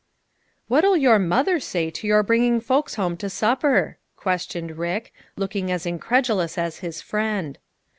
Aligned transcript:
"What'll 0.67 0.97
your 0.97 1.19
mother 1.19 1.59
say 1.59 1.91
to 1.91 2.07
your 2.07 2.23
bringing 2.23 2.59
folks 2.59 2.95
home 2.95 3.15
to 3.17 3.29
supper?" 3.29 3.99
questioned 4.15 4.79
Rick, 4.79 5.13
look 5.37 5.55
ing 5.55 5.69
as 5.71 5.85
incredulous 5.85 6.57
as 6.57 6.79
his 6.79 7.03
friend. 7.03 7.59